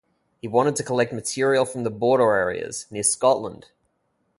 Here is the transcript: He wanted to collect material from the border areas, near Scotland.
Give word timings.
He 0.39 0.47
wanted 0.47 0.75
to 0.77 0.83
collect 0.83 1.13
material 1.13 1.63
from 1.63 1.83
the 1.83 1.91
border 1.91 2.33
areas, 2.33 2.87
near 2.89 3.03
Scotland. 3.03 3.69